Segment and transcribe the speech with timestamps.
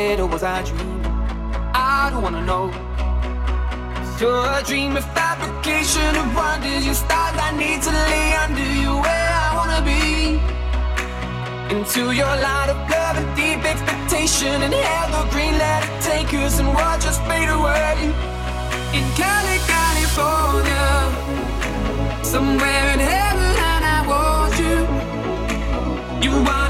[0.00, 1.04] it or oh, was I dreaming?
[1.74, 2.66] I don't wanna know.
[4.18, 6.86] You're a dream of fabrication of wonders.
[6.86, 10.40] You stars I need to lay under you where I wanna be.
[11.74, 16.58] Into your light of love and deep expectation and hello green let it take us
[16.60, 17.96] and watch us fade away.
[18.96, 20.88] In Cali, California,
[22.24, 24.76] somewhere in heaven, and I want you.
[26.24, 26.69] You want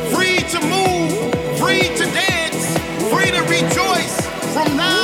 [4.75, 5.00] my